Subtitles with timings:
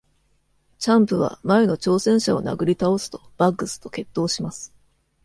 [0.79, 4.73] チャンプは、前の挑戦者を殴り倒すと、バッグスと決闘します。